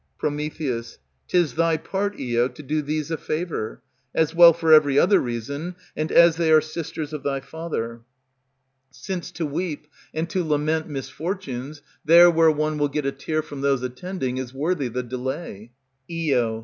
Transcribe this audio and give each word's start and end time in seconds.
Pr. 0.17 0.29
'T 0.29 0.83
is 1.31 1.53
thy 1.53 1.77
part, 1.77 2.15
Io, 2.19 2.47
to 2.47 2.63
do 2.63 2.81
these 2.81 3.11
a 3.11 3.17
favor, 3.17 3.83
As 4.15 4.33
well 4.33 4.51
for 4.51 4.73
every 4.73 4.97
other 4.97 5.19
reason, 5.19 5.75
and 5.95 6.11
as 6.11 6.37
they 6.37 6.51
are 6.51 6.59
sisters 6.59 7.13
of 7.13 7.21
thy 7.21 7.39
father. 7.39 8.01
Since 8.89 9.29
to 9.33 9.45
weep 9.45 9.85
and 10.11 10.27
to 10.31 10.43
lament 10.43 10.87
misfortunes, 10.89 11.83
There 12.03 12.31
where 12.31 12.49
one 12.49 12.79
will 12.79 12.87
get 12.89 13.05
a 13.05 13.11
tear 13.11 13.43
From 13.43 13.61
those 13.61 13.83
attending, 13.83 14.37
is 14.39 14.55
worthy 14.55 14.87
the 14.87 15.03
delay. 15.03 15.69
_Io. 16.09 16.59